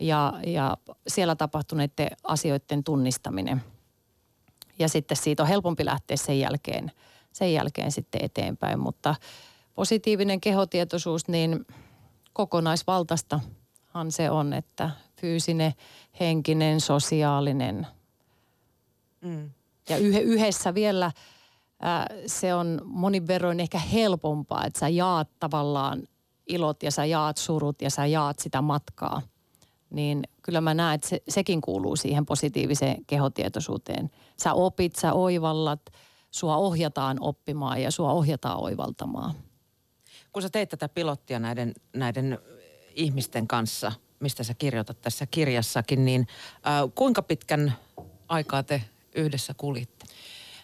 [0.00, 0.76] ja, ja
[1.08, 3.62] siellä tapahtuneiden asioiden tunnistaminen.
[4.78, 6.92] Ja sitten siitä on helpompi lähteä sen jälkeen,
[7.32, 8.78] sen jälkeen sitten eteenpäin.
[8.78, 9.14] Mutta
[9.74, 11.66] positiivinen kehotietoisuus, niin
[12.32, 15.72] kokonaisvaltaistahan se on, että fyysinen,
[16.20, 17.86] henkinen, sosiaalinen.
[19.20, 19.50] Mm.
[19.88, 21.12] Ja yhdessä vielä
[21.80, 26.02] ää, se on monin verroin ehkä helpompaa, että sä jaat tavallaan
[26.46, 29.22] ilot ja sä jaat surut ja sä jaat sitä matkaa.
[29.90, 34.10] Niin kyllä mä näen, että se, sekin kuuluu siihen positiiviseen kehotietoisuuteen.
[34.42, 35.80] Sä opit, sä oivallat,
[36.30, 39.34] sua ohjataan oppimaan ja sua ohjataan oivaltamaan.
[40.32, 42.38] Kun sä teit tätä pilottia näiden, näiden
[42.94, 46.26] ihmisten kanssa, mistä sä kirjoitat tässä kirjassakin, niin
[46.66, 47.72] äh, kuinka pitkän
[48.28, 48.82] aikaa te
[49.16, 50.06] yhdessä kuljitte?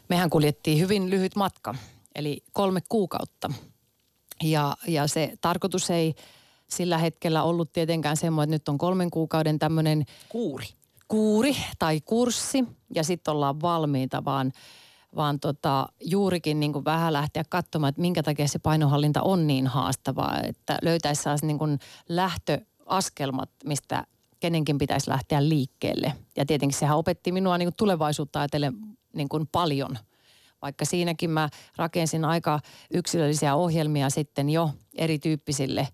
[0.09, 1.75] Mehän kuljettiin hyvin lyhyt matka,
[2.15, 3.51] eli kolme kuukautta.
[4.43, 6.15] Ja, ja se tarkoitus ei
[6.69, 10.05] sillä hetkellä ollut tietenkään semmoinen, että nyt on kolmen kuukauden tämmöinen...
[10.29, 10.67] Kuuri.
[11.09, 14.53] Kuuri tai kurssi ja sitten ollaan valmiita, vaan,
[15.17, 19.67] vaan tota, juurikin niin kuin vähän lähteä katsomaan, että minkä takia se painohallinta on niin
[19.67, 24.07] haastavaa, että löytäisi niin kuin lähtöaskelmat, mistä
[24.43, 26.13] kenenkin pitäisi lähteä liikkeelle.
[26.37, 28.75] Ja tietenkin sehän opetti minua niin kuin tulevaisuutta ajatellen
[29.13, 29.99] niin kuin paljon.
[30.63, 35.89] Vaikka siinäkin mä rakensin aika yksilöllisiä ohjelmia sitten jo erityyppisille,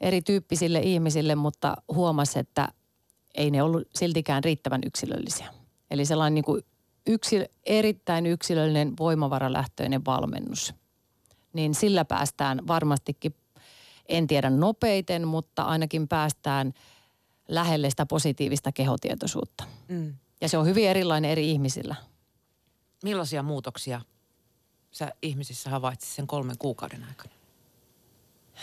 [0.00, 2.68] erityyppisille ihmisille, mutta huomasi, että
[3.34, 5.46] ei ne ollut siltikään riittävän yksilöllisiä.
[5.90, 6.62] Eli sellainen niin kuin
[7.06, 10.74] yksil, erittäin yksilöllinen voimavaralähtöinen valmennus.
[11.52, 13.34] Niin sillä päästään varmastikin,
[14.08, 16.72] en tiedä nopeiten, mutta ainakin päästään–
[17.48, 19.64] lähelle sitä positiivista kehotietoisuutta.
[19.88, 20.14] Mm.
[20.40, 21.94] Ja se on hyvin erilainen eri ihmisillä.
[23.04, 24.00] Millaisia muutoksia
[24.90, 27.36] sä ihmisissä havaitsit sen kolmen kuukauden aikana?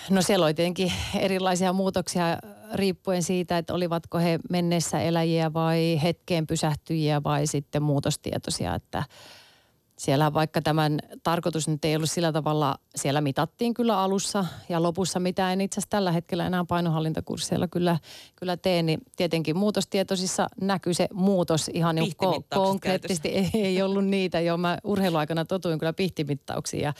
[0.09, 2.25] No siellä oli tietenkin erilaisia muutoksia
[2.73, 8.75] riippuen siitä, että olivatko he mennessä eläjiä vai hetkeen pysähtyjiä vai sitten muutostietoisia.
[8.75, 9.03] Että
[10.03, 15.19] siellä vaikka tämän tarkoitus nyt ei ollut sillä tavalla, siellä mitattiin kyllä alussa ja lopussa,
[15.19, 17.97] mitä en itse asiassa tällä hetkellä enää painohallintakursseilla kyllä,
[18.35, 23.29] kyllä tee, niin tietenkin muutostietoisissa näkyy se muutos ihan niin ko- konkreettisesti.
[23.29, 24.57] Ei, ei ollut niitä jo.
[24.57, 26.93] Mä urheiluaikana totuin kyllä pihtimittauksiin ja,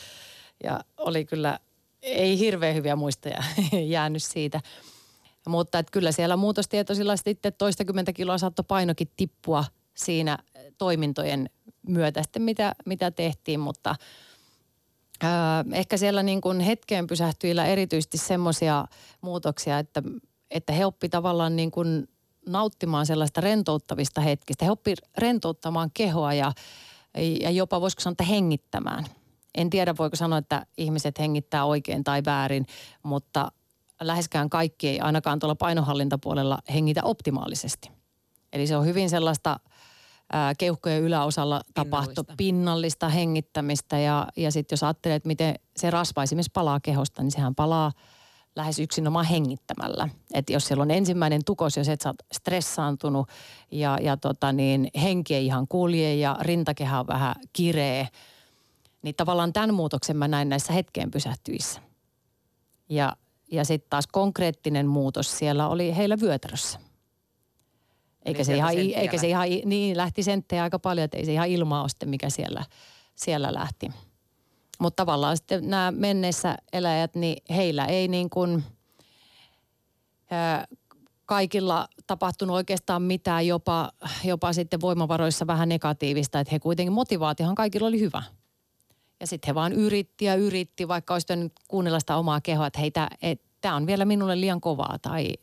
[0.63, 1.59] ja oli kyllä,
[2.01, 3.43] ei hirveän hyviä muistoja
[3.95, 4.61] jäänyt siitä.
[5.47, 10.37] Mutta että kyllä siellä muutostietoisilla sitten toistakymmentä kiloa saattoi painokin tippua siinä
[10.77, 11.49] toimintojen
[11.87, 13.95] myötä sitten, mitä, mitä tehtiin, mutta
[15.23, 15.27] ö,
[15.73, 18.85] ehkä siellä niin kuin hetkeen pysähtyillä erityisesti semmoisia
[19.21, 20.03] muutoksia, että,
[20.51, 22.07] että he oppi tavallaan niin kuin
[22.45, 24.65] nauttimaan sellaista rentouttavista hetkistä.
[24.65, 26.51] He oppi rentouttamaan kehoa ja,
[27.41, 29.05] ja jopa voisiko sanoa, että hengittämään.
[29.55, 32.65] En tiedä, voiko sanoa, että ihmiset hengittää oikein tai väärin,
[33.03, 33.51] mutta
[34.01, 37.91] läheskään kaikki ei ainakaan tuolla painohallintapuolella hengitä optimaalisesti.
[38.53, 39.59] Eli se on hyvin sellaista
[40.33, 46.23] ää, keuhkojen yläosalla tapahtu pinnallista hengittämistä ja, ja sitten jos ajattelee, että miten se rasva
[46.23, 47.91] esimerkiksi palaa kehosta, niin sehän palaa
[48.55, 50.09] lähes yksinomaan hengittämällä.
[50.33, 53.29] Että jos siellä on ensimmäinen tukos, jos et sä oot stressaantunut
[53.71, 58.07] ja, ja tota niin, henki ei ihan kulje ja rintakehä on vähän kireä,
[59.01, 61.81] niin tavallaan tämän muutoksen mä näin näissä hetkeen pysähtyissä.
[62.89, 63.13] Ja,
[63.51, 66.79] ja sitten taas konkreettinen muutos siellä oli heillä vyötärössä.
[68.25, 71.33] Eikä, niin se ihan, eikä se ihan, niin lähti senttejä aika paljon, että ei se
[71.33, 72.65] ihan ilmaa ole sitten, mikä siellä,
[73.15, 73.89] siellä lähti.
[74.79, 78.63] Mutta tavallaan sitten nämä menneissä eläjät, niin heillä ei niin kuin,
[81.25, 83.91] kaikilla tapahtunut oikeastaan mitään, jopa,
[84.23, 88.23] jopa sitten voimavaroissa vähän negatiivista, että he kuitenkin, motivaatiohan kaikilla oli hyvä.
[89.19, 92.79] Ja sitten he vaan yritti ja yritti, vaikka olisi nyt kuunnella sitä omaa kehoa, että
[92.79, 92.91] hei,
[93.61, 95.33] tämä on vielä minulle liian kovaa tai,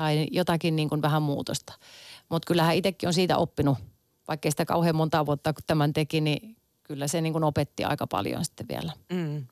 [0.00, 1.72] tai jotakin niin kuin vähän muutosta.
[2.28, 3.78] Mutta kyllähän itsekin on siitä oppinut,
[4.28, 8.06] vaikka sitä kauhean monta vuotta kun tämän teki, niin kyllä se niin kuin opetti aika
[8.06, 8.92] paljon sitten vielä.
[9.12, 9.46] Mm.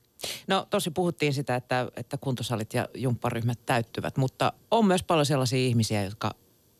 [0.46, 5.58] No tosi puhuttiin sitä, että, että kuntosalit ja jumpparyhmät täyttyvät, mutta on myös paljon sellaisia
[5.58, 6.30] ihmisiä, jotka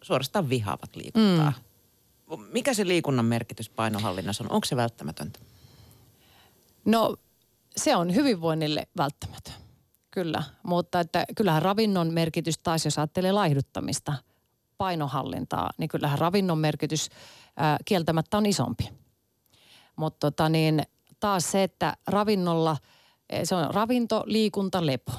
[0.03, 1.53] suorastaan vihaavat liikuntaa.
[2.31, 2.43] Mm.
[2.53, 4.53] Mikä se liikunnan merkitys painohallinnassa on?
[4.53, 5.39] Onko se välttämätöntä?
[6.85, 7.17] No
[7.77, 9.55] se on hyvinvoinnille välttämätön,
[10.19, 10.43] kyllä.
[10.63, 14.15] Mutta että kyllähän ravinnon merkitys taas, jos ajattelee laihduttamista,
[14.79, 17.09] painohallintaa, niin kyllähän ravinnon merkitys
[17.57, 18.89] ää, kieltämättä on isompi.
[19.97, 20.83] Mutta tota niin,
[21.21, 22.77] taas se, että ravinnolla,
[23.31, 25.13] e, se on ravinto, liikunta, lepo.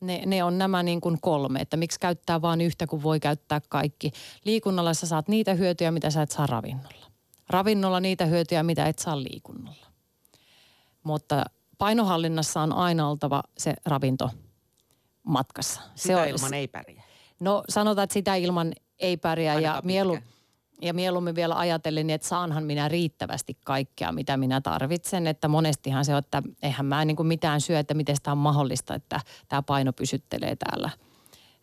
[0.00, 3.60] Ne, ne on nämä niin kuin kolme, että miksi käyttää vain yhtä, kun voi käyttää
[3.68, 4.10] kaikki.
[4.44, 7.06] Liikunnalla sä saat niitä hyötyjä, mitä sä et saa ravinnolla.
[7.48, 9.86] Ravinnolla niitä hyötyjä, mitä et saa liikunnalla.
[11.02, 11.44] Mutta
[11.78, 14.30] painohallinnassa on aina oltava se ravinto
[15.22, 15.80] matkassa.
[15.94, 17.04] Sitä se on, ilman ei pärjää.
[17.40, 20.18] No sanotaan, että sitä ilman ei pärjää ja mielu,
[20.82, 25.26] ja mieluummin vielä ajatellen, että saanhan minä riittävästi kaikkea, mitä minä tarvitsen.
[25.26, 28.38] Että monestihan se on, että eihän mä niin kuin mitään syö, että miten sitä on
[28.38, 30.90] mahdollista, että tämä paino pysyttelee täällä.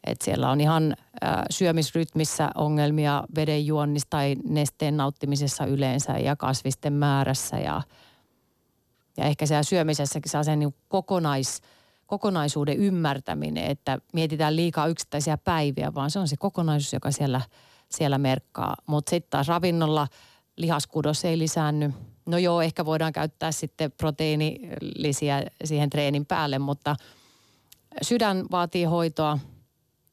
[0.03, 6.93] Että siellä on ihan äh, syömisrytmissä ongelmia veden juonnista tai nesteen nauttimisessa yleensä ja kasvisten
[6.93, 7.59] määrässä.
[7.59, 7.81] Ja,
[9.19, 11.61] ja ehkä siellä syömisessäkin saa sen niin kokonais,
[12.07, 17.41] kokonaisuuden ymmärtäminen, että mietitään liikaa yksittäisiä päiviä, vaan se on se kokonaisuus, joka siellä–
[17.91, 18.75] siellä merkkaa.
[18.85, 20.07] Mutta sitten taas ravinnolla
[20.55, 21.93] lihaskudos ei lisäänny.
[22.25, 26.95] No joo, ehkä voidaan käyttää sitten proteiinilisiä siihen treenin päälle, mutta
[28.01, 29.39] sydän vaatii hoitoa,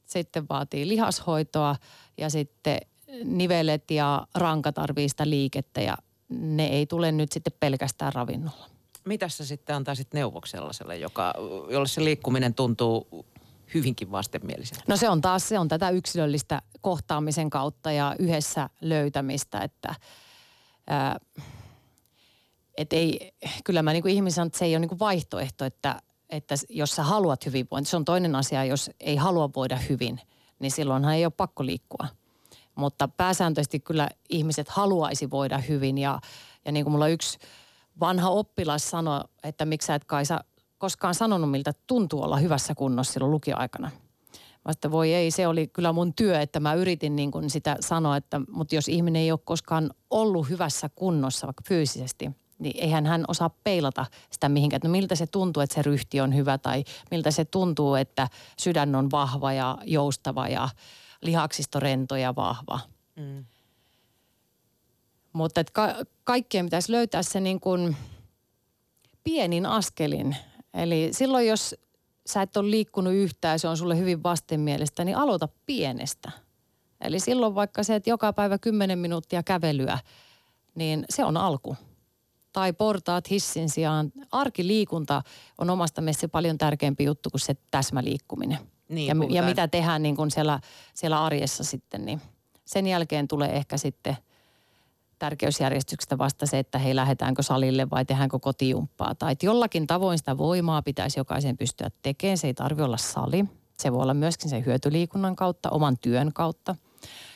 [0.06, 1.76] sitten vaatii lihashoitoa
[2.18, 2.78] ja sitten
[3.24, 5.96] nivelet ja ranka tarvii sitä liikettä ja
[6.28, 8.75] ne ei tule nyt sitten pelkästään ravinnolla.
[9.06, 11.34] Mitä sä sitten antaisit neuvoksi sellaiselle, joka,
[11.70, 13.26] jolle se liikkuminen tuntuu
[13.74, 14.82] hyvinkin vastenmieliseltä?
[14.88, 19.94] No se on taas, se on tätä yksilöllistä kohtaamisen kautta ja yhdessä löytämistä, että
[20.86, 21.16] ää,
[22.76, 26.90] et ei, kyllä mä niin ihmisen että se ei ole niin vaihtoehto, että, että jos
[26.90, 30.20] sä haluat hyvinvointia, se on toinen asia, jos ei halua voida hyvin,
[30.58, 32.08] niin silloinhan ei ole pakko liikkua.
[32.74, 36.20] Mutta pääsääntöisesti kyllä ihmiset haluaisi voida hyvin ja,
[36.64, 37.38] ja niin kuin mulla yksi
[38.00, 40.40] vanha oppilas sanoi, että miksi sä et Kaisa
[40.78, 43.90] koskaan sanonut, miltä tuntuu olla hyvässä kunnossa silloin lukioaikana.
[44.64, 48.16] Vasta voi ei, se oli kyllä mun työ, että mä yritin niin kuin sitä sanoa,
[48.16, 53.24] että mutta jos ihminen ei ole koskaan ollut hyvässä kunnossa vaikka fyysisesti, niin eihän hän
[53.28, 56.84] osaa peilata sitä mihinkään, että no miltä se tuntuu, että se ryhti on hyvä tai
[57.10, 58.28] miltä se tuntuu, että
[58.58, 60.68] sydän on vahva ja joustava ja
[61.22, 62.80] lihaksisto rento ja vahva.
[63.16, 63.44] Mm.
[65.36, 67.96] Mutta että ka- kaikkien pitäisi löytää se niin kuin
[69.24, 70.36] pienin askelin
[70.76, 71.74] Eli silloin, jos
[72.26, 76.30] sä et ole liikkunut yhtään ja se on sulle hyvin vastenmielistä, niin aloita pienestä.
[77.00, 79.98] Eli silloin vaikka se, että joka päivä 10 minuuttia kävelyä,
[80.74, 81.76] niin se on alku.
[82.52, 84.12] Tai portaat hissin sijaan.
[84.32, 85.22] Arkiliikunta
[85.58, 88.58] on omasta mielestä paljon tärkeämpi juttu kuin se täsmäliikkuminen.
[88.88, 90.60] Niin, ja, ja mitä tehdään niin kuin siellä,
[90.94, 92.20] siellä arjessa sitten, niin
[92.64, 94.16] sen jälkeen tulee ehkä sitten–
[95.18, 99.14] tärkeysjärjestyksestä vasta se, että hei lähdetäänkö salille vai tehdäänkö kotijumppaa.
[99.14, 102.38] Tai että jollakin tavoin sitä voimaa pitäisi jokaisen pystyä tekemään.
[102.38, 103.44] Se ei tarvi olla sali.
[103.78, 106.76] Se voi olla myöskin sen hyötyliikunnan kautta, oman työn kautta.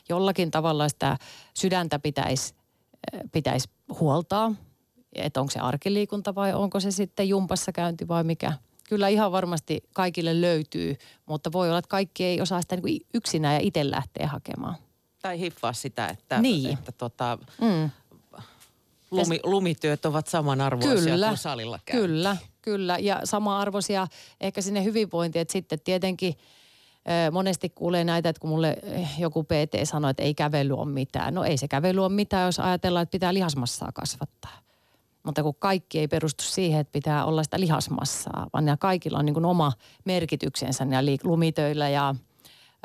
[0.08, 1.16] Jollakin tavalla sitä
[1.54, 2.54] sydäntä pitäisi
[3.32, 3.68] pitäisi
[4.00, 4.54] huoltaa,
[5.12, 8.52] että onko se arkiliikunta vai onko se sitten jumpassa käynti vai mikä.
[8.88, 13.54] Kyllä ihan varmasti kaikille löytyy, mutta voi olla, että kaikki ei osaa sitä niin yksinään
[13.54, 14.76] ja itse lähteä hakemaan.
[15.22, 16.72] Tai hiffaa sitä, että, Niin.
[16.72, 17.90] että tota, Mm.
[19.10, 22.00] lumi, lumityöt ovat samanarvoisia Kyllä, kuin salilla käy.
[22.00, 22.98] Kyllä, kyllä.
[22.98, 24.06] Ja sama-arvoisia
[24.40, 26.34] ehkä sinne hyvinvointiin, että sitten tietenkin
[27.32, 28.76] monesti kuulee näitä, että kun mulle
[29.18, 31.34] joku PT sanoo, että ei kävely ole mitään.
[31.34, 34.58] No ei se kävely ole mitään, jos ajatellaan, että pitää lihasmassaa kasvattaa.
[35.22, 39.26] Mutta kun kaikki ei perustu siihen, että pitää olla sitä lihasmassaa, vaan nämä kaikilla on
[39.26, 39.72] niin kuin oma
[40.04, 42.14] merkityksensä liik- lumitöillä ja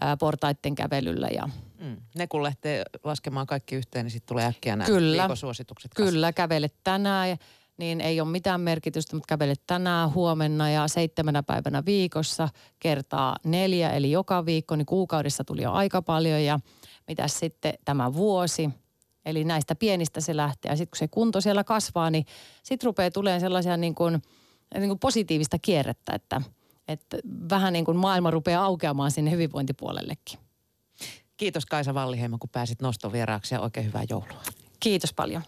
[0.02, 1.98] ää, portaitten kävelyllä ja Mm.
[2.16, 5.24] Ne kun lähtee laskemaan kaikki yhteen, niin sitten tulee äkkiä nämä Kyllä.
[5.24, 5.94] viikosuositukset.
[5.94, 6.14] kasaan.
[6.14, 7.38] Kyllä, kävele tänään,
[7.78, 12.50] niin ei ole mitään merkitystä, mutta kävele tänään, huomenna ja seitsemänä päivänä viikossa
[12.80, 16.60] kertaa neljä, eli joka viikko, niin kuukaudessa tuli jo aika paljon ja
[17.08, 18.70] mitä sitten tämä vuosi.
[19.26, 22.26] Eli näistä pienistä se lähtee ja sitten kun se kunto siellä kasvaa, niin
[22.64, 24.22] sitten rupeaa tulemaan sellaisia niin kuin,
[24.74, 26.42] niin kuin positiivista kierrettä, että,
[26.88, 27.18] että
[27.50, 30.45] vähän niin kuin maailma rupeaa aukeamaan sinne hyvinvointipuolellekin.
[31.38, 34.42] Kiitos Kaisa Valliheimo, kun pääsit nostovieraaksi ja oikein hyvää joulua.
[34.80, 35.42] Kiitos paljon.